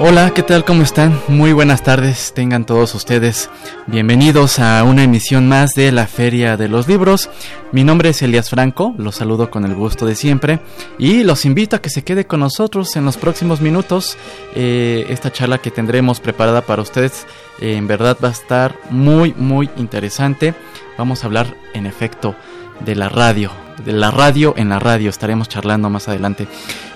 [0.00, 0.64] Hola, ¿qué tal?
[0.64, 1.20] ¿Cómo están?
[1.26, 3.50] Muy buenas tardes, tengan todos ustedes
[3.88, 7.28] bienvenidos a una emisión más de la Feria de los Libros.
[7.72, 10.60] Mi nombre es Elias Franco, los saludo con el gusto de siempre
[11.00, 14.16] y los invito a que se quede con nosotros en los próximos minutos.
[14.54, 17.26] Eh, esta charla que tendremos preparada para ustedes
[17.60, 20.54] eh, en verdad va a estar muy, muy interesante.
[20.96, 22.36] Vamos a hablar en efecto
[22.84, 23.50] de la radio,
[23.84, 26.46] de la radio en la radio, estaremos charlando más adelante.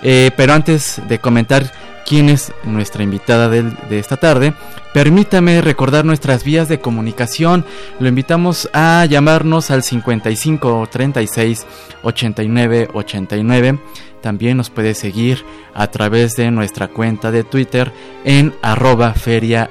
[0.02, 1.72] Eh, pero antes de comentar
[2.06, 4.54] quién es nuestra invitada de, esta tarde,
[4.92, 7.64] permítame recordar nuestras vías de comunicación.
[7.98, 11.66] Lo invitamos a llamarnos al 55 36
[12.02, 13.78] 89 89.
[14.20, 17.92] También nos puede seguir a través de nuestra cuenta de Twitter
[18.24, 19.14] en arroba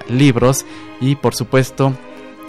[0.10, 0.66] libros
[1.00, 1.94] y por supuesto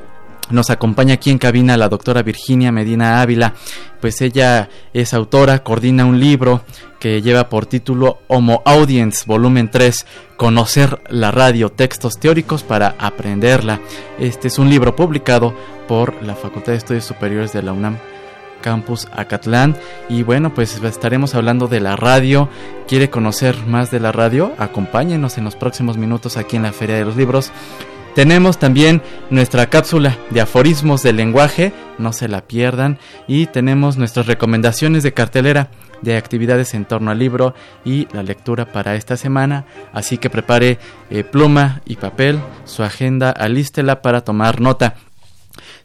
[0.51, 3.55] nos acompaña aquí en cabina la doctora Virginia Medina Ávila,
[4.01, 6.63] pues ella es autora, coordina un libro
[6.99, 10.07] que lleva por título Homo Audience, volumen 3,
[10.37, 13.81] Conocer la radio, textos teóricos para aprenderla.
[14.19, 15.55] Este es un libro publicado
[15.89, 17.99] por la Facultad de Estudios Superiores de la UNAM
[18.61, 19.77] Campus Acatlán.
[20.09, 22.49] Y bueno, pues estaremos hablando de la radio.
[22.87, 24.53] ¿Quiere conocer más de la radio?
[24.59, 27.53] Acompáñenos en los próximos minutos aquí en la Feria de los Libros.
[28.15, 32.99] Tenemos también nuestra cápsula de aforismos del lenguaje, no se la pierdan,
[33.29, 35.71] y tenemos nuestras recomendaciones de cartelera
[36.03, 37.55] de actividades en torno al libro
[37.85, 40.79] y la lectura para esta semana, así que prepare
[41.11, 44.97] eh, pluma y papel, su agenda, alístela para tomar nota.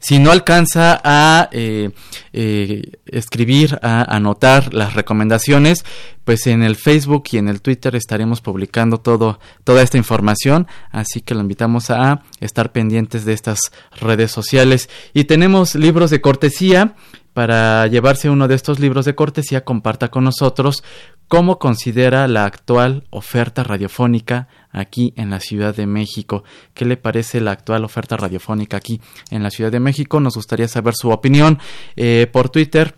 [0.06, 1.90] Si no alcanza a eh,
[2.32, 5.84] eh, escribir, a anotar las recomendaciones,
[6.24, 11.22] pues en el Facebook y en el Twitter estaremos publicando todo, toda esta información, así
[11.22, 14.92] que lo invitamos a estar pendientes de estas redes sociales.
[15.16, 16.94] Y tenemos libros de cortesía.
[17.34, 20.86] Para llevarse uno de estos libros de cortesía, comparta con nosotros
[21.28, 26.44] cómo considera la actual oferta radiofónica aquí en la Ciudad de México.
[26.74, 30.20] ¿Qué le parece la actual oferta radiofónica aquí en la Ciudad de México?
[30.20, 31.60] Nos gustaría saber su opinión
[31.96, 32.96] eh, por Twitter.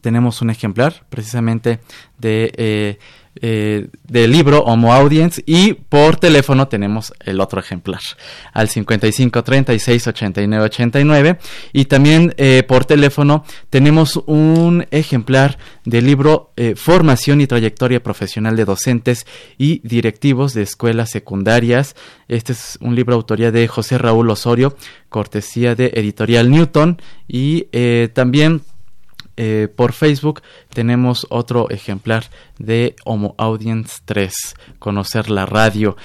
[0.00, 1.80] Tenemos un ejemplar precisamente
[2.18, 2.98] de eh,
[3.40, 8.00] eh, del libro Homo Audience y por teléfono tenemos el otro ejemplar
[8.52, 11.38] al 55 36 89 89
[11.72, 18.56] y también eh, por teléfono tenemos un ejemplar del libro eh, Formación y trayectoria profesional
[18.56, 21.96] de docentes y directivos de escuelas secundarias.
[22.28, 24.76] Este es un libro autoría de José Raúl Osorio,
[25.08, 27.66] cortesía de Editorial Newton y
[28.12, 28.62] también
[29.40, 30.42] eh, por Facebook
[30.78, 32.26] tenemos otro ejemplar
[32.60, 34.32] de Homo Audience 3,
[34.78, 35.96] conocer la radio.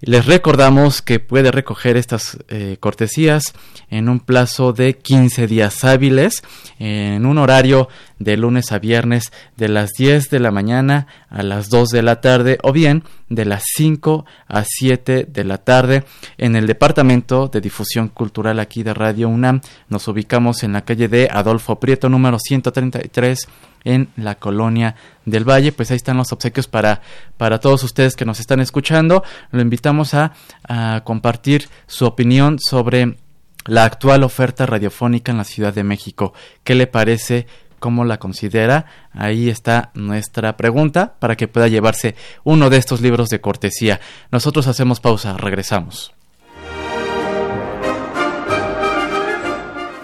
[0.00, 3.52] Les recordamos que puede recoger estas eh, cortesías
[3.90, 6.42] en un plazo de 15 días hábiles,
[6.78, 11.68] en un horario de lunes a viernes de las 10 de la mañana a las
[11.68, 16.04] 2 de la tarde o bien de las 5 a 7 de la tarde
[16.38, 19.60] en el Departamento de Difusión Cultural aquí de Radio UNAM.
[19.88, 23.46] Nos ubicamos en la calle de Adolfo Prieto número 133
[23.84, 24.94] en la colonia
[25.24, 25.72] del Valle.
[25.72, 27.02] Pues ahí están los obsequios para,
[27.36, 29.22] para todos ustedes que nos están escuchando.
[29.50, 30.32] Lo invitamos a,
[30.68, 33.16] a compartir su opinión sobre
[33.64, 36.32] la actual oferta radiofónica en la Ciudad de México.
[36.64, 37.46] ¿Qué le parece?
[37.78, 38.86] ¿Cómo la considera?
[39.12, 42.14] Ahí está nuestra pregunta para que pueda llevarse
[42.44, 44.00] uno de estos libros de cortesía.
[44.30, 46.12] Nosotros hacemos pausa, regresamos.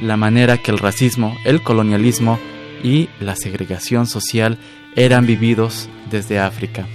[0.00, 2.38] la manera que el racismo, el colonialismo
[2.82, 4.56] y la segregación social
[4.96, 6.86] eran vividos desde África.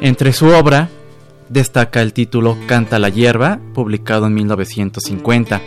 [0.00, 0.88] Entre su obra
[1.52, 5.60] destaca el título Canta la hierba, publicado en 1950,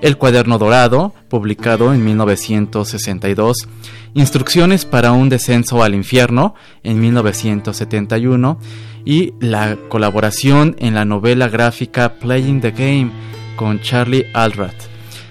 [0.00, 3.68] El cuaderno dorado, publicado en 1962,
[4.14, 8.58] Instrucciones para un descenso al infierno, en 1971,
[9.04, 13.10] y la colaboración en la novela gráfica Playing the Game
[13.56, 14.74] con Charlie Aldratt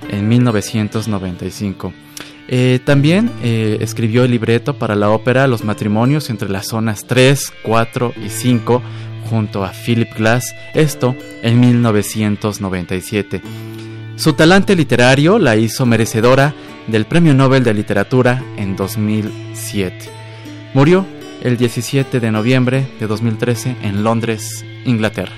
[0.09, 1.93] en 1995.
[2.47, 7.51] Eh, también eh, escribió el libreto para la ópera Los matrimonios entre las zonas 3,
[7.63, 8.83] 4 y 5
[9.29, 13.41] junto a Philip Glass, esto en 1997.
[14.15, 16.53] Su talante literario la hizo merecedora
[16.87, 20.09] del Premio Nobel de Literatura en 2007.
[20.73, 21.05] Murió
[21.41, 25.35] el 17 de noviembre de 2013 en Londres, Inglaterra.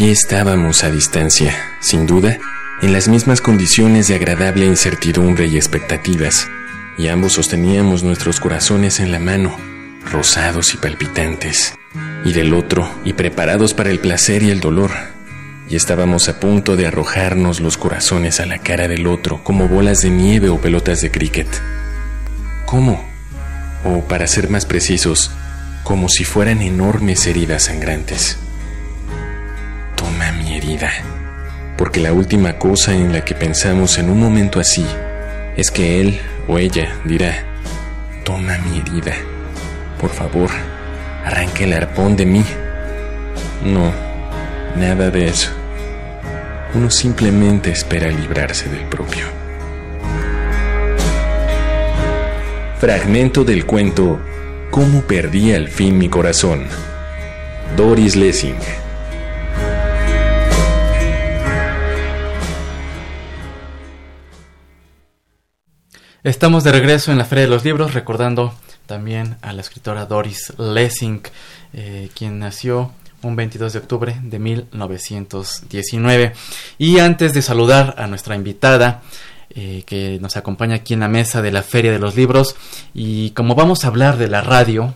[0.00, 2.38] Allí estábamos a distancia, sin duda,
[2.80, 6.48] en las mismas condiciones de agradable incertidumbre y expectativas,
[6.96, 9.54] y ambos sosteníamos nuestros corazones en la mano,
[10.10, 11.74] rosados y palpitantes,
[12.24, 14.90] y del otro, y preparados para el placer y el dolor,
[15.68, 20.00] y estábamos a punto de arrojarnos los corazones a la cara del otro como bolas
[20.00, 21.48] de nieve o pelotas de cricket.
[22.64, 23.06] ¿Cómo?
[23.84, 25.30] O para ser más precisos,
[25.84, 28.38] como si fueran enormes heridas sangrantes
[31.76, 34.86] porque la última cosa en la que pensamos en un momento así
[35.56, 37.44] es que él o ella dirá,
[38.24, 39.14] toma mi herida,
[40.00, 40.50] por favor,
[41.24, 42.44] arranque el arpón de mí.
[43.64, 43.92] No,
[44.76, 45.50] nada de eso.
[46.74, 49.26] Uno simplemente espera librarse del propio.
[52.78, 54.20] Fragmento del cuento
[54.70, 56.64] ¿Cómo perdí al fin mi corazón?
[57.76, 58.54] Doris Lessing.
[66.22, 68.52] Estamos de regreso en la Feria de los Libros, recordando
[68.84, 71.22] también a la escritora Doris Lessing,
[71.72, 76.34] eh, quien nació un 22 de octubre de 1919.
[76.76, 79.00] Y antes de saludar a nuestra invitada,
[79.48, 82.54] eh, que nos acompaña aquí en la mesa de la Feria de los Libros,
[82.92, 84.92] y como vamos a hablar de la radio,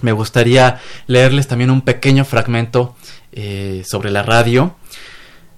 [0.00, 2.96] me gustaría leerles también un pequeño fragmento
[3.32, 4.74] eh, sobre la radio.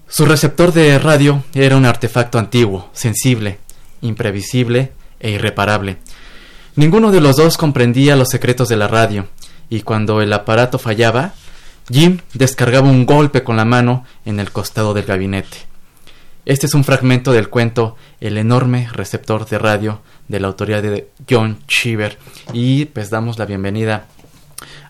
[0.09, 3.61] Su receptor de radio era un artefacto antiguo, sensible,
[4.01, 5.99] imprevisible e irreparable.
[6.77, 9.27] Ninguno de los dos comprendía los secretos de la radio,
[9.69, 11.35] y cuando el aparato fallaba,
[11.91, 15.69] Jim descargaba un golpe con la mano en el costado del gabinete.
[16.45, 21.09] Este es un fragmento del cuento El enorme receptor de radio de la autoría de
[21.29, 22.19] John Cheever
[22.55, 24.07] y pues damos la bienvenida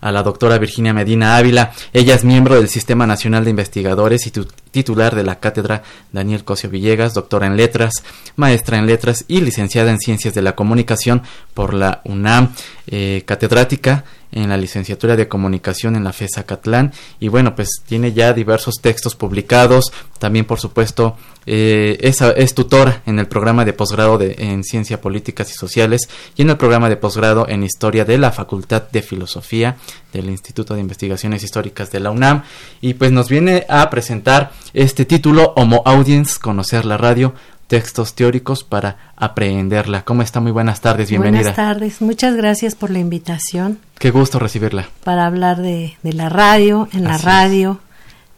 [0.01, 1.73] a la doctora Virginia Medina Ávila.
[1.93, 4.33] Ella es miembro del Sistema Nacional de Investigadores y
[4.71, 8.03] titular de la cátedra Daniel Cosio Villegas, doctora en letras,
[8.37, 11.23] maestra en letras y licenciada en ciencias de la comunicación
[11.55, 12.53] por la UNAM,
[12.87, 18.13] eh, catedrática en la licenciatura de comunicación en la FESA Catlán y bueno pues tiene
[18.13, 19.93] ya diversos textos publicados.
[20.19, 21.17] También por supuesto
[21.47, 26.43] eh, es, es, tutora en el programa de posgrado en ciencia políticas y sociales y
[26.43, 29.77] en el programa de posgrado en historia de la facultad de filosofía
[30.13, 32.43] del instituto de investigaciones históricas de la UNAM.
[32.81, 37.35] Y pues nos viene a presentar este título Homo Audience conocer la radio
[37.69, 40.03] textos teóricos para aprehenderla.
[40.03, 40.41] ¿Cómo está?
[40.41, 41.43] Muy buenas tardes, bienvenida.
[41.43, 43.79] Buenas tardes, muchas gracias por la invitación.
[43.99, 44.89] Qué gusto recibirla.
[45.05, 47.79] Para hablar de, la radio, en la radio,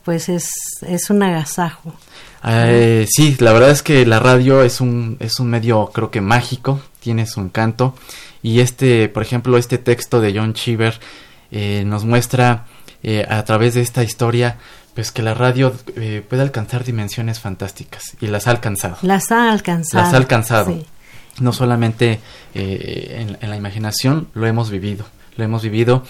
[0.04, 0.50] pues es,
[0.82, 1.94] es un agasajo.
[2.44, 6.20] Eh, sí, la verdad es que la radio es un, es un medio creo que
[6.20, 7.94] mágico, tiene su encanto
[8.42, 10.98] y este, por ejemplo, este texto de John Cheever
[11.52, 12.66] eh, nos muestra
[13.02, 14.58] eh, a través de esta historia
[15.00, 18.98] pues que la radio eh, puede alcanzar dimensiones fantásticas y las ha alcanzado.
[19.00, 20.04] Las ha alcanzado.
[20.04, 20.78] Las ha alcanzado.
[21.38, 22.20] No solamente
[22.54, 25.06] eh, en, la imaginación, lo hemos vivido,
[25.38, 26.04] lo hemos vivido.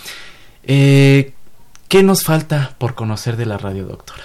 [0.65, 1.35] Eh,
[1.87, 4.25] ¿Qué nos falta por conocer de la radio, doctora?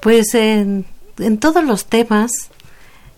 [0.00, 0.86] Pues en,
[1.18, 2.30] en todos los temas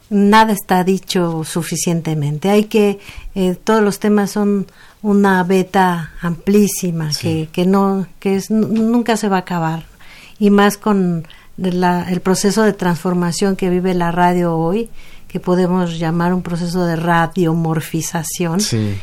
[0.09, 2.51] nada está dicho suficientemente.
[2.51, 2.99] Hay que,
[3.37, 4.67] eh, todos los temas son
[5.01, 9.90] una beta amplísima que, que no, que es, nunca se va a acabar.
[10.41, 14.91] Y más con el proceso de transformación que vive la radio hoy,
[15.29, 18.59] que podemos llamar un proceso de radiomorfización,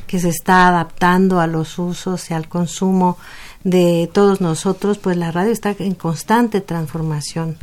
[0.07, 3.17] que se está adaptando a los usos y al consumo
[3.63, 7.57] de todos nosotros, pues la radio está en constante transformación,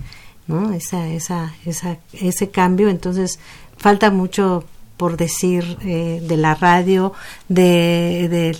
[0.46, 0.72] ¿no?
[0.72, 3.38] Esa, esa, esa, ese cambio, entonces
[3.76, 4.64] falta mucho
[4.96, 7.12] por decir eh, de la radio,
[7.48, 8.56] de,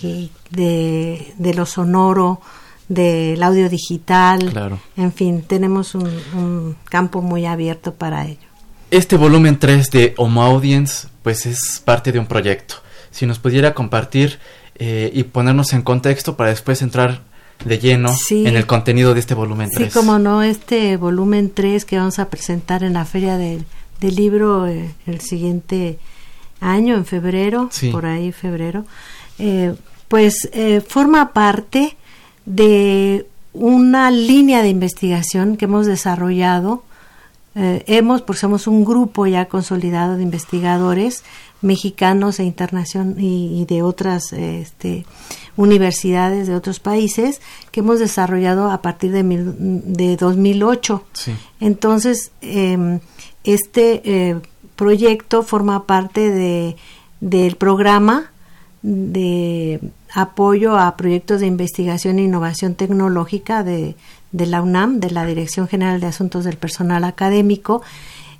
[0.51, 2.41] de, de, lo sonoro,
[2.87, 8.47] del audio digital, en fin, tenemos un, un campo muy abierto para ello.
[8.91, 12.75] Este volumen 3 de Homo Audience, pues es parte de un proyecto.
[13.09, 14.39] Si nos pudiera compartir
[14.77, 17.21] eh, y ponernos en contexto para después entrar
[17.63, 19.87] de lleno en el contenido de este volumen 3.
[19.87, 23.65] Sí, como no, este volumen 3 que vamos a presentar en la Feria del,
[24.01, 25.97] Libro eh, el siguiente
[26.59, 28.85] año, en febrero, por ahí febrero,
[29.39, 29.73] eh,
[30.07, 30.47] pues
[30.87, 31.97] forma parte
[32.45, 36.83] de una línea de investigación que hemos desarrollado
[37.57, 41.23] eh, hemos, porque somos un grupo ya consolidado de investigadores
[41.61, 45.05] mexicanos e internación y, de otras este,
[45.55, 47.39] universidades de otros países
[47.71, 51.03] que hemos desarrollado a partir de, de 2008.
[51.61, 52.99] Entonces, em,
[53.45, 54.41] este eh,
[54.75, 56.75] proyecto forma parte de,
[57.21, 58.31] del programa
[58.85, 59.79] de
[60.13, 63.95] apoyo a proyectos de investigación e innovación tecnológica de,
[64.31, 67.81] de la UNAM, de la Dirección General de Asuntos del Personal Académico.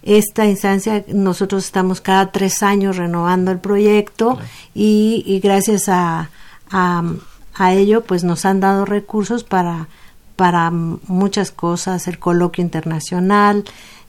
[0.03, 4.37] Esta instancia, nosotros estamos cada tres años renovando el proyecto
[4.75, 6.29] y, gracias a,
[6.69, 9.87] a, ello, pues nos han dado recursos para,
[10.35, 13.63] para muchas cosas, el coloquio internacional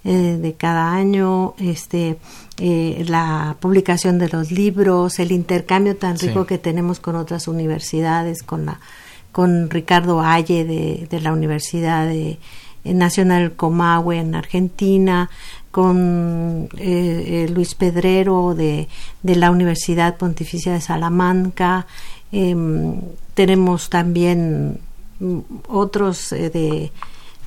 [0.07, 2.17] eh, de cada año, este,
[2.59, 8.43] eh, la publicación de los libros, el intercambio tan rico que tenemos con otras universidades,
[8.43, 8.81] con la
[9.37, 12.39] con Ricardo Aye de, la Universidad de,
[12.85, 15.29] eh, Nacional Comahue en Argentina,
[15.71, 18.89] con eh, eh, Luis Pedrero de,
[19.23, 21.87] la Universidad Pontificia de Salamanca.
[22.33, 22.99] Em,
[23.35, 24.81] tenemos también
[25.21, 26.91] mm, otros de,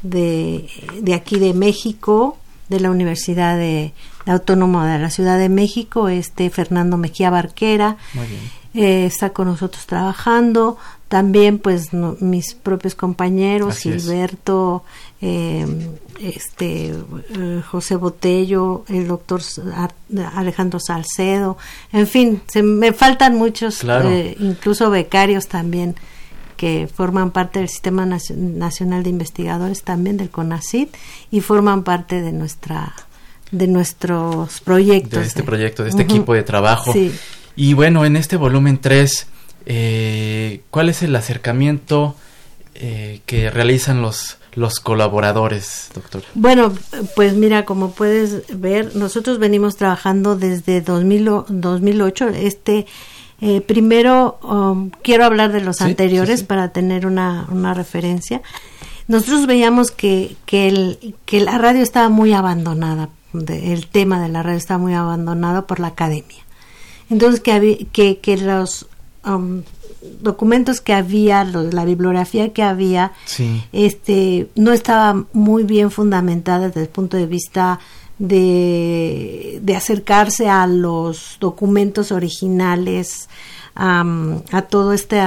[0.03, 2.37] de, aquí de México,
[2.69, 3.93] de la Universidad de,
[4.25, 7.97] Autónoma de la Ciudad de México, este Fernando Mejía Barquera.
[8.73, 10.77] está con nosotros trabajando.
[11.09, 14.83] También pues mis propios compañeros Gilberto
[15.21, 15.65] eh,
[16.21, 19.41] este eh, José Botello el doctor
[20.35, 21.57] Alejandro Salcedo.
[21.91, 25.95] En fin se me faltan muchos eh, incluso becarios también
[26.59, 30.93] que forman parte del sistema nacional de investigadores también del CONACIT
[31.31, 32.93] y forman parte de nuestra
[33.51, 35.21] de nuestros proyectos.
[35.21, 36.93] De este proyecto de este equipo de trabajo.
[37.55, 39.27] Y bueno en este volumen 3
[39.65, 42.15] eh, ¿cuál es el acercamiento
[42.75, 46.23] eh, que realizan los, los colaboradores, doctor?
[46.33, 46.73] Bueno,
[47.15, 52.29] pues mira, como puedes ver, nosotros venimos trabajando desde 2000, 2008.
[52.29, 52.85] Este,
[53.41, 58.41] eh, primero, um, quiero hablar de los anteriores para tener una, una referencia.
[59.07, 64.43] Nosotros veíamos que, que, el, que la radio estaba muy abandonada, el tema de la
[64.43, 66.43] radio estaba muy abandonado por la academia.
[67.09, 68.87] Entonces, que, que, que los
[69.25, 69.63] Um,
[70.21, 73.11] documentos que había, la bibliografía que había,
[73.73, 77.81] este, no estaba muy bien fundamentada desde el punto de vista
[78.19, 83.29] de, de acercarse a los documentos originales,
[83.75, 85.19] a todo este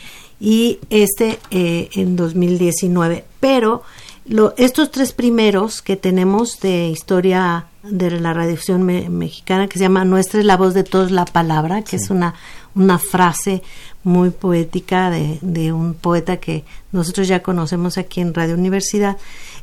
[0.43, 3.23] y este eh, en 2019.
[3.39, 3.81] Pero
[4.25, 10.03] lo, estos tres primeros que tenemos de historia de la radiación mexicana, que se llama
[10.03, 12.33] Nuestra es la voz de todos la palabra, que es una,
[12.75, 13.63] una frase
[14.03, 19.15] muy poética de, de, un poeta que nosotros ya conocemos aquí en Radio Universidad.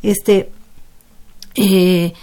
[0.03, 0.51] Este,
[1.57, 2.15] eh,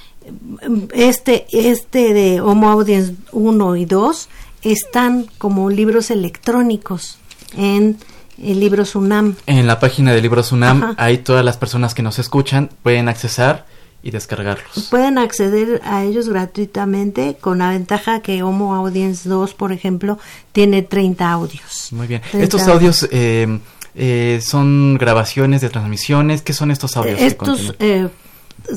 [0.96, 4.30] este, este de Homo Audience 1 y 2
[4.64, 7.20] están como libros electrónicos
[7.56, 7.98] en
[8.42, 9.36] el Libros UNAM.
[9.46, 13.66] En la página de Libros UNAM, ahí todas las personas que nos escuchan pueden accesar
[14.04, 14.88] y descargarlos.
[14.90, 20.20] Pueden acceder a ellos gratuitamente con la ventaja que Homo Audience 2, por ejemplo,
[20.52, 21.90] tiene 30 audios.
[21.92, 22.22] Muy bien.
[22.34, 23.60] Estos audios eh,
[23.96, 26.42] eh, son grabaciones de transmisiones.
[26.42, 27.20] ¿Qué son estos audios?
[27.20, 28.08] Estos eh,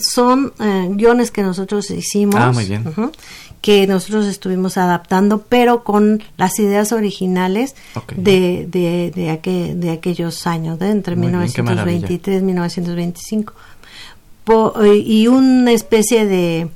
[0.00, 0.52] son
[0.96, 2.36] guiones que nosotros hicimos.
[2.36, 2.84] Ah, muy bien.
[3.60, 7.74] Que nosotros estuvimos adaptando, pero con las ideas originales
[8.16, 13.52] de, de, de, de aquellos años, de entre 1923 y 1925
[15.04, 16.68] y una especie de,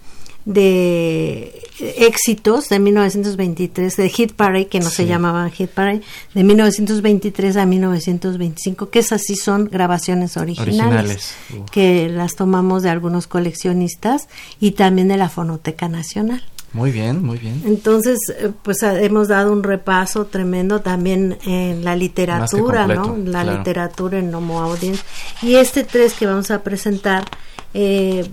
[0.44, 6.02] de éxitos de 1923, de Hit Parade, que no se llamaban Hit Parade,
[6.34, 11.34] de 1923 a 1925, que esas sí son grabaciones originales,
[11.72, 14.28] que las tomamos de algunos coleccionistas
[14.60, 16.42] y también de la Fonoteca Nacional.
[16.74, 17.62] Muy bien, muy bien.
[17.64, 23.16] Entonces, eh, pues hemos dado un repaso tremendo también en la literatura, ¿no?
[23.24, 25.02] La literatura en Homo Audience.
[25.40, 27.24] Y este tres que vamos a presentar
[27.74, 28.24] eh,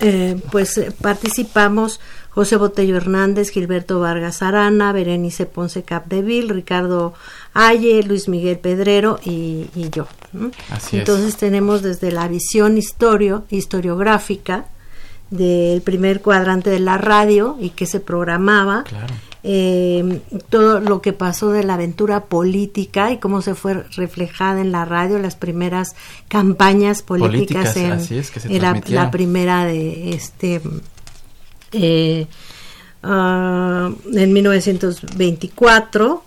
[0.00, 7.14] eh, pues eh, participamos José Botello Hernández, Gilberto Vargas Arana, Berenice Ponce Capdeville, Ricardo
[7.52, 10.06] Aye, Luis Miguel Pedrero y, yo.
[10.92, 14.66] Entonces tenemos desde la visión historio, historiográfica
[15.34, 19.12] del primer cuadrante de la radio y que se programaba, claro.
[19.42, 24.70] eh, todo lo que pasó de la aventura política y cómo se fue reflejada en
[24.70, 25.96] la radio, las primeras
[26.28, 30.60] campañas políticas, en, la, primera de este
[31.72, 32.26] eh,
[33.02, 36.22] uh, en 1924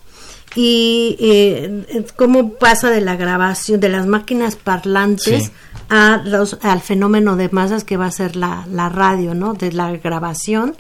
[0.56, 5.52] y eh, cómo pasa de la grabación de las máquinas parlantes
[5.90, 9.54] a los, al fenómeno de masas que va a ser la, la radio, ¿no?
[9.54, 10.76] De la grabación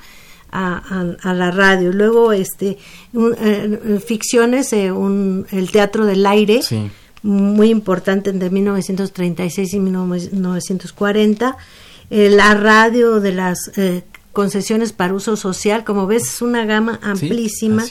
[0.52, 1.92] a, la radio.
[1.92, 2.78] Luego, este,
[3.14, 4.92] eh, ficciones, eh,
[5.52, 6.62] el Teatro del Aire,
[7.24, 11.58] muy importante entre 1936 y 1940.
[12.10, 13.72] Eh, la radio de las
[14.38, 17.84] concesiones para uso social, como ves, es una gama amplísima.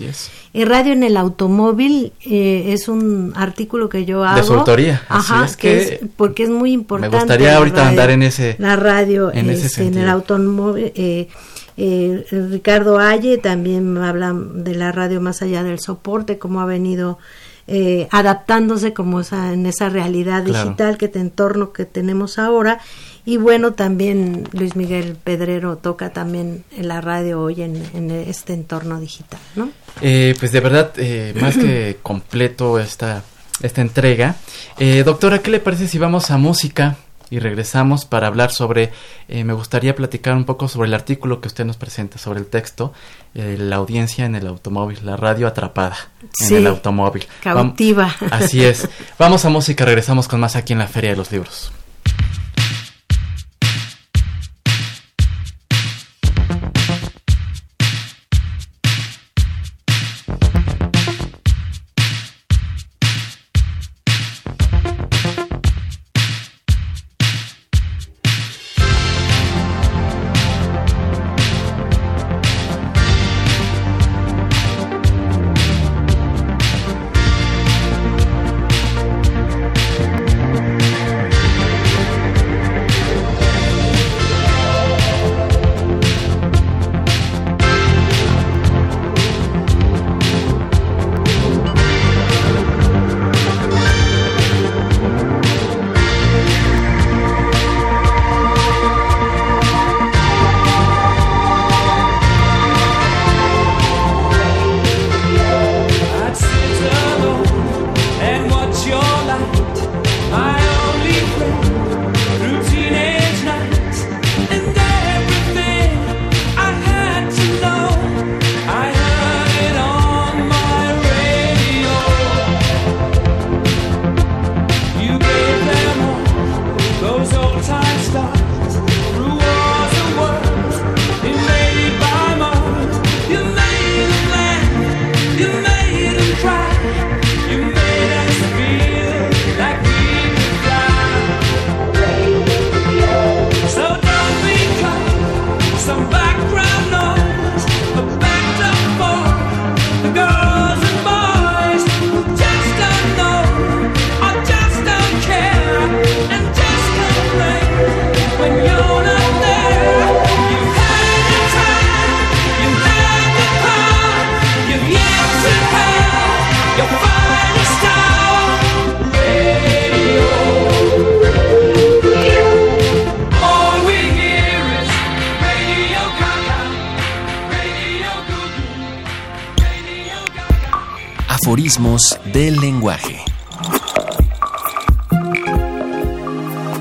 [0.55, 4.37] El radio en el automóvil es un artículo que yo hago.
[4.37, 5.03] De su autoría.
[5.09, 7.17] Ajá, es que, porque es muy importante.
[7.17, 8.55] Me gustaría ahorita andar en ese.
[8.61, 10.93] La radio en, este, en el automóvil.
[10.95, 17.19] Eh, Ricardo Aye también habla de la radio más allá del soporte, cómo ha venido
[17.67, 22.79] eh, adaptándose como esa, en esa realidad digital que te entorno que tenemos ahora.
[23.27, 28.99] Y bueno, también Luis Miguel Pedrero toca también en la radio hoy en, este entorno
[29.01, 29.69] digital, ¿no?
[30.01, 33.23] Eh, pues de verdad, eh, más que completo esta,
[33.61, 34.37] esta entrega.
[35.05, 36.97] doctora, ¿qué le parece si vamos a música?
[37.31, 38.93] y regresamos para hablar sobre,
[39.29, 42.47] eh, me gustaría platicar un poco sobre el artículo que usted nos presenta, sobre el
[42.47, 42.93] texto,
[43.35, 45.97] eh, la audiencia en el automóvil, la radio atrapada
[46.41, 47.27] en el automóvil.
[47.43, 48.15] Cautiva.
[48.31, 48.89] así es.
[49.19, 51.73] Vamos a música, regresamos con más aquí en la Feria de los Libros.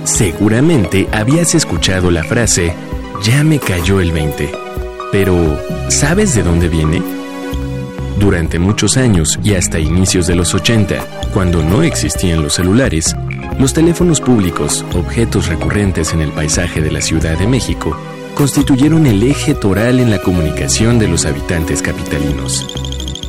[0.04, 2.74] Seguramente habías escuchado la frase,
[3.24, 4.52] ya me cayó el 20.
[5.12, 7.02] Pero, ¿sabes de dónde viene?
[8.20, 13.16] Durante muchos años y hasta inicios de los 80, cuando no existían los celulares,
[13.60, 17.98] los teléfonos públicos, objetos recurrentes en el paisaje de la Ciudad de México,
[18.36, 22.68] constituyeron el eje toral en la comunicación de los habitantes capitalinos.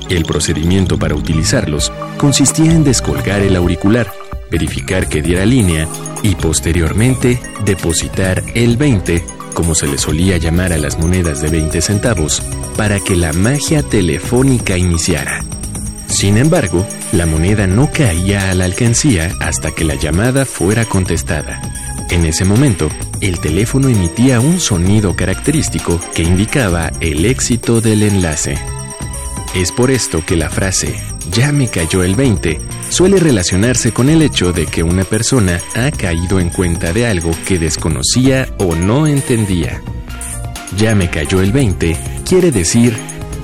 [0.08, 4.12] El procedimiento para utilizarlos consistía en descolgar el auricular,
[4.50, 5.88] verificar que diera línea
[6.22, 9.24] y posteriormente depositar el 20,
[9.54, 12.42] como se le solía llamar a las monedas de 20 centavos,
[12.76, 15.44] para que la magia telefónica iniciara.
[16.08, 21.60] Sin embargo, la moneda no caía a la alcancía hasta que la llamada fuera contestada.
[22.10, 22.88] En ese momento,
[23.20, 28.56] el teléfono emitía un sonido característico que indicaba el éxito del enlace.
[29.54, 30.94] Es por esto que la frase
[31.32, 35.90] ya me cayó el 20 suele relacionarse con el hecho de que una persona ha
[35.90, 39.82] caído en cuenta de algo que desconocía o no entendía.
[40.76, 42.96] Ya me cayó el 20 quiere decir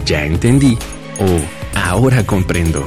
[0.04, 0.76] ya entendí
[1.18, 2.86] o ahora comprendo.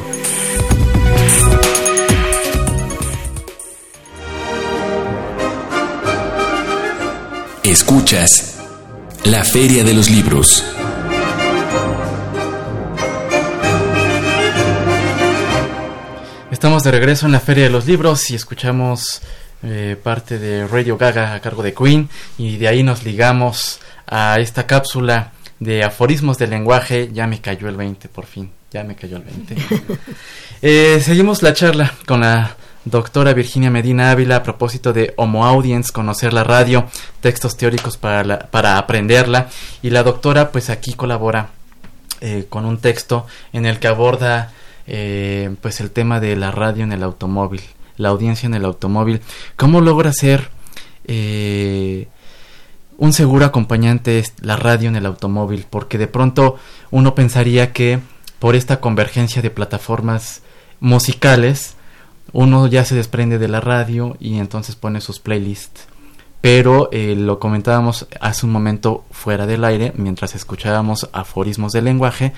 [7.64, 8.58] Escuchas
[9.24, 10.75] la Feria de los Libros.
[16.56, 19.22] Estamos de regreso en la Feria de los Libros y escuchamos
[19.62, 24.40] eh, parte de Radio Gaga a cargo de Queen y de ahí nos ligamos a
[24.40, 27.10] esta cápsula de aforismos del lenguaje.
[27.12, 28.52] Ya me cayó el 20, por fin.
[28.72, 29.56] Ya me cayó el 20.
[30.62, 35.92] Eh, seguimos la charla con la doctora Virginia Medina Ávila a propósito de Homo Audience,
[35.92, 36.88] conocer la radio,
[37.20, 39.50] textos teóricos para, para aprenderla.
[39.82, 41.50] Y la doctora pues aquí colabora
[42.22, 44.54] eh, con un texto en el que aborda
[44.88, 47.62] eh, pues el tema de la radio en el automóvil,
[47.98, 49.22] la audiencia en el automóvil,
[49.56, 50.50] cómo logra ser
[51.06, 52.08] eh,
[52.98, 56.58] un seguro acompañante la radio en el automóvil, porque de pronto
[56.92, 58.00] uno pensaría que
[58.40, 60.42] por esta convergencia de plataformas
[60.80, 61.76] musicales,
[62.32, 65.88] uno ya se desprende de la radio y entonces pone sus playlists
[66.46, 72.34] pero eh, lo comentábamos hace un momento fuera del aire mientras escuchábamos aforismos del lenguaje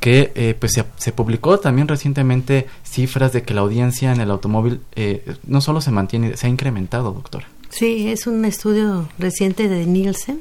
[0.00, 4.80] que eh, pues se, publicó también recientemente cifras de que la audiencia en el automóvil
[4.96, 7.46] eh, no solo se mantiene se ha incrementado doctora.
[7.68, 10.40] Sí es un estudio reciente de Nielsen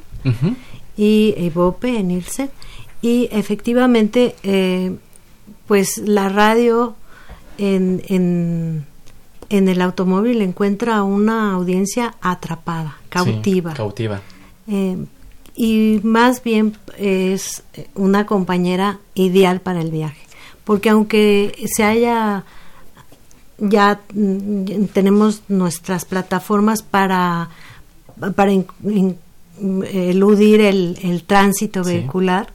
[0.97, 2.49] y Evope Nielsen.
[3.03, 4.33] Y efectivamente
[5.67, 6.95] pues la radio
[7.59, 8.87] en
[9.53, 13.73] en el automóvil encuentra una audiencia atrapada, cautiva.
[13.73, 14.21] cautiva.
[14.67, 14.97] Eh,
[15.55, 17.63] y más bien es
[17.95, 20.21] una compañera ideal para el viaje,
[20.63, 22.43] porque aunque se haya
[23.59, 27.49] ya mm, tenemos nuestras plataformas para
[28.35, 28.51] para
[29.61, 32.51] eludir el, tránsito vehicular,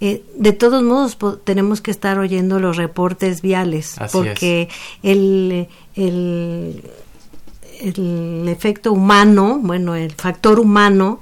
[0.00, 4.68] eh, de todos modos tenemos que estar oyendo los reportes viales porque
[5.02, 6.82] el, el,
[7.80, 11.20] el, efecto humano, bueno, el factor humano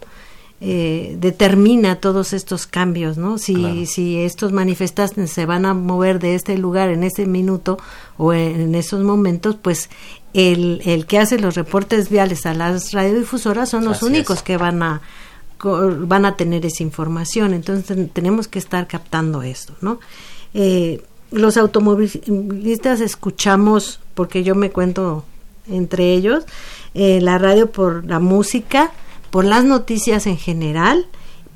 [0.60, 3.38] eh, determina todos estos cambios, ¿no?
[3.38, 7.78] Si, si estos manifestantes se van a mover de este lugar en ese minuto
[8.16, 9.88] o en, esos momentos, pues
[10.34, 14.82] el, el que hace los reportes viales a las radiodifusoras son los únicos que van
[14.82, 15.00] a
[15.60, 17.54] van a tener esa información.
[17.54, 20.00] Entonces tenemos que estar captando esto, ¿no?
[20.54, 25.24] Eh, los automovilistas escuchamos, porque yo me cuento
[25.68, 26.44] entre ellos,
[26.94, 28.90] eh, la radio por la música,
[29.30, 31.06] por las noticias en general,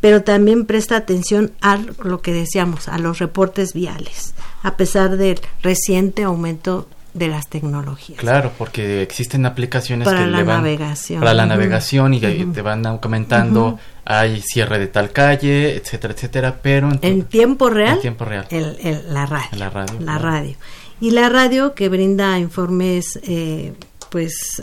[0.01, 5.41] pero también presta atención a lo que decíamos, a los reportes viales, a pesar del
[5.63, 8.19] reciente aumento de las tecnologías.
[8.19, 11.21] Claro, porque existen aplicaciones para que la le van navegación.
[11.21, 16.91] para la navegación y te van comentando hay cierre de tal calle, etcétera, etcétera, pero
[17.01, 17.95] en, tiempo real.
[17.95, 18.47] En tiempo real.
[18.51, 19.49] El, la radio.
[19.57, 20.01] La radio.
[20.01, 20.57] La radio.
[21.01, 23.75] Y la radio que brinda informes eh,
[24.13, 24.63] pues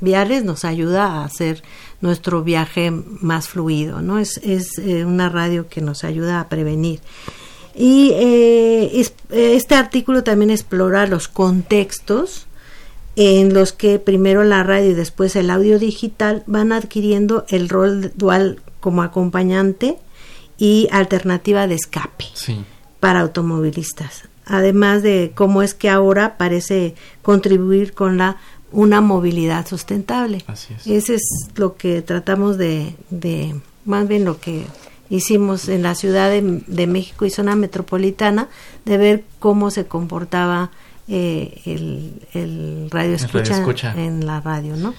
[0.00, 1.62] viales nos ayuda a hacer
[2.00, 4.18] nuestro viaje más fluido, ¿no?
[4.18, 7.00] Es, es eh, una radio que nos ayuda a prevenir.
[7.74, 12.46] Y eh, este artículo también explora los contextos
[13.14, 18.12] en los que primero la radio y después el audio digital van adquiriendo el rol
[18.16, 19.98] dual como acompañante
[20.56, 22.24] y alternativa de escape
[23.00, 24.22] para automovilistas.
[24.46, 28.38] Además de cómo es que ahora parece contribuir con la
[28.72, 30.44] una movilidad sustentable.
[30.46, 30.86] Así es.
[30.86, 31.22] Ese es
[31.56, 33.54] lo que tratamos de, de,
[33.84, 34.66] más bien lo que
[35.10, 38.48] hicimos en la Ciudad de, México y zona metropolitana
[38.84, 40.70] de ver cómo se comportaba
[41.08, 41.60] eh,
[42.34, 44.94] el, radio, escucha en la radio, ¿no?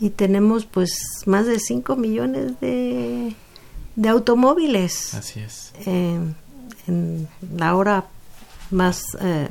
[0.00, 3.34] Y tenemos pues más de 5 millones de,
[3.94, 5.14] de automóviles.
[5.14, 5.72] Así es.
[5.86, 8.04] en la hora
[8.70, 9.48] más eh,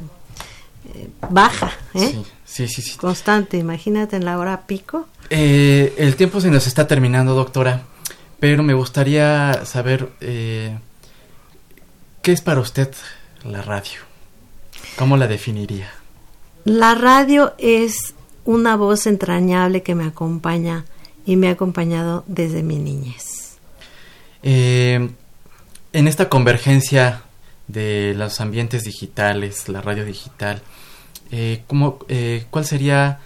[0.93, 2.23] eh, baja, ¿eh?
[2.45, 5.07] Sí, sí, sí, Constante, imagínate en la hora pico.
[5.29, 7.83] el tiempo se nos está terminando, doctora
[8.43, 10.77] pero me gustaría saber eh,
[12.21, 12.93] qué es para usted
[13.45, 14.01] la radio.
[14.97, 15.89] ¿Cómo la definiría?
[16.65, 20.83] La radio es una voz entrañable que me acompaña
[21.25, 23.59] y me ha acompañado desde mi niñez.
[24.41, 25.09] Eh,
[25.93, 27.23] en esta convergencia
[27.67, 30.61] de los ambientes digitales, la radio digital,
[31.31, 31.63] eh,
[32.49, 33.19] ¿cuál sería,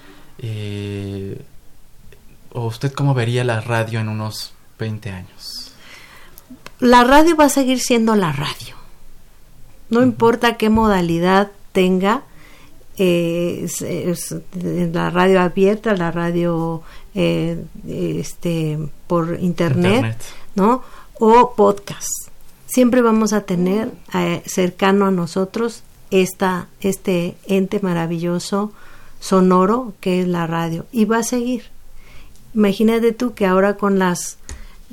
[2.54, 5.74] o usted cómo vería la radio en unos 20 años?
[6.80, 8.76] La radio va a seguir siendo la radio.
[9.90, 12.24] No importa qué modalidad tenga,
[12.98, 13.68] eh,
[14.92, 16.82] la radio abierta, la radio
[17.14, 20.18] eh, este, por internet,
[20.56, 20.84] ¿no?
[21.20, 22.10] O podcast.
[22.68, 28.72] Siempre vamos a tener eh, cercano a nosotros esta, este ente maravilloso
[29.20, 31.64] sonoro que es la radio y va a seguir.
[32.54, 34.38] Imagínate tú que ahora con las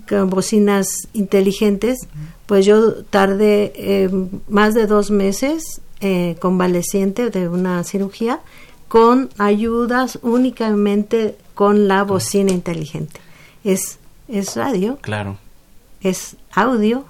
[0.08, 2.08] con bocinas inteligentes,
[2.46, 4.10] pues yo tardé eh,
[4.48, 8.40] más de dos meses eh, convaleciente de una cirugía
[8.88, 13.20] con ayudas únicamente con la bocina inteligente.
[13.62, 14.98] Es, es radio.
[15.00, 15.38] Claro.
[16.00, 17.04] Es audio,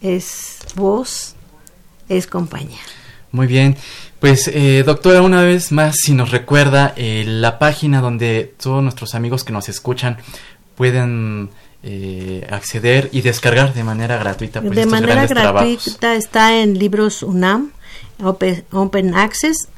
[0.00, 1.34] es voz,
[2.08, 2.80] es compañía.
[3.32, 3.76] Muy bien.
[4.18, 9.44] Pues, eh, doctora, una vez más, si nos recuerda la página donde todos nuestros amigos
[9.44, 10.18] que nos escuchan
[10.74, 11.50] pueden
[11.82, 14.60] eh, acceder y descargar de manera gratuita.
[14.60, 17.72] Pues, de manera gratuita está en libros UNAM,
[18.22, 19.68] Open, Access,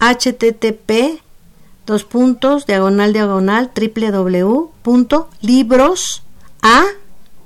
[0.00, 1.20] http eh,
[1.86, 3.70] dos puntos diagonal diagonal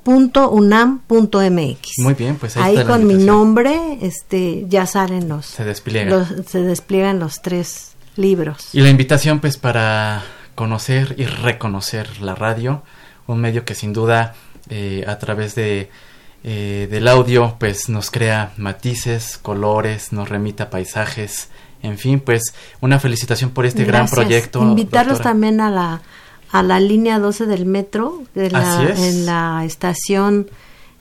[0.07, 1.99] www.librosa.unam.mx.
[1.99, 7.19] Muy bien, pues ahí, con mi nombre este ya salen los se despliegan se despliegan
[7.19, 8.69] los tres libros.
[8.73, 10.23] Y la invitación pues para
[10.55, 12.83] conocer y reconocer la radio,
[13.27, 14.35] un medio que sin duda
[14.71, 15.91] eh, a través de
[16.45, 21.49] eh, del audio pues nos crea matices, colores, nos remita paisajes,
[21.83, 24.63] en fin, pues una felicitación por este gran proyecto.
[24.63, 26.01] Invitarlos también a la
[26.51, 30.49] a la línea 12 del metro de en la estación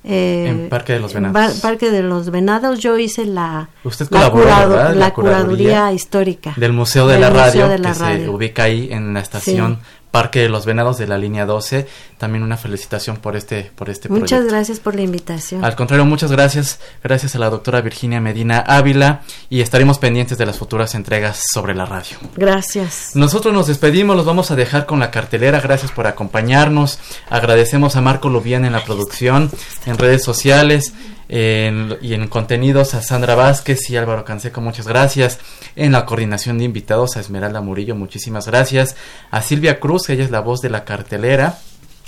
[0.08, 1.60] eh, en Parque de los Venados.
[1.62, 7.32] Parque de los Venados, yo hice la, Usted la, curaduría, histórica del Museo de, la,
[7.32, 9.80] radio, que se ubica ahí en la estación
[10.16, 11.88] Parque de los Venados de la línea 12.
[12.18, 15.66] También una felicitación por este, por este Muchas gracias por la invitación.
[15.66, 16.80] Al contrario, muchas gracias.
[17.04, 21.76] Gracias a la doctora Virginia Medina Ávila y estaremos pendientes de las futuras entregas sobre
[21.76, 22.16] la radio.
[22.38, 23.12] Gracias.
[23.14, 25.60] Nosotros nos despedimos, los vamos a dejar con la cartelera.
[25.60, 26.98] Gracias por acompañarnos.
[27.30, 29.52] Agradecemos a Marco Lubián en la producción,
[29.86, 30.94] en redes sociales
[31.28, 35.40] y en contenidos a Sandra Vázquez y Álvaro Canseco, muchas gracias.
[35.76, 38.96] En la coordinación de invitados a Esmeralda Murillo, muchísimas gracias.
[39.32, 41.60] A Silvia Cruz, ella es la voz de la cartelera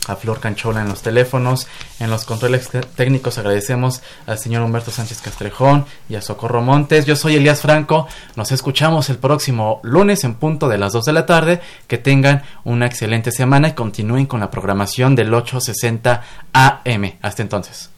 [0.07, 1.67] a Flor Canchola en los teléfonos.
[1.99, 7.05] En los controles técnicos agradecemos al señor Humberto Sánchez Castrejón y a Socorro Montes.
[7.05, 8.07] Yo soy Elías Franco.
[8.35, 11.61] Nos escuchamos el próximo lunes en punto de las 2 de la tarde.
[11.87, 17.13] Que tengan una excelente semana y continúen con la programación del 860 AM.
[17.21, 17.96] Hasta entonces.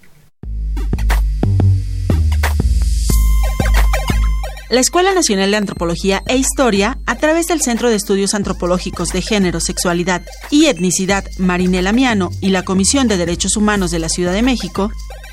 [4.70, 9.24] La Escuela Nacional de Antropología e Historia, a través del Centro de Estudios Antropológicos de
[9.24, 14.32] Género, Sexualidad y Etnicidad Marinela Miano y la Comisión de Derechos Humanos de la Ciudad
[14.32, 14.92] de México,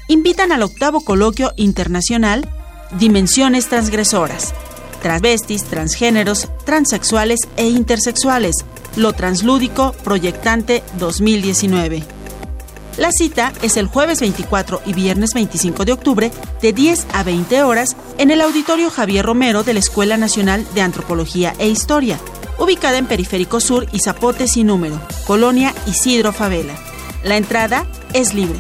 [0.09, 2.49] invitan al octavo coloquio internacional
[2.99, 4.55] Dimensiones Transgresoras,
[5.03, 8.55] Transvestis, Transgéneros, Transexuales e Intersexuales,
[8.97, 12.03] lo translúdico proyectante 2019.
[12.97, 17.63] La cita es el jueves 24 y viernes 25 de octubre de 10 a 20
[17.63, 22.19] horas en el Auditorio Javier Romero de la Escuela Nacional de Antropología e Historia,
[22.59, 26.75] ubicada en Periférico Sur y Zapote sin número, Colonia Isidro Favela.
[27.23, 28.59] La entrada es libre.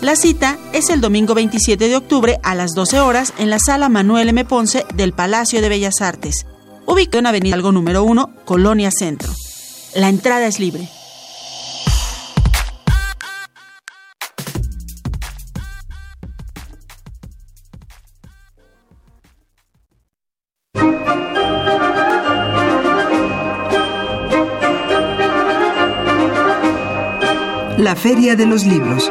[0.00, 3.88] La cita es el domingo 27 de octubre a las 12 horas en la sala
[3.88, 4.44] Manuel M.
[4.44, 6.44] Ponce del Palacio de Bellas Artes,
[6.86, 9.32] ubicado en Avenida Algo número 1, Colonia Centro.
[9.94, 10.88] La entrada es libre.
[27.78, 29.10] La Feria de los Libros.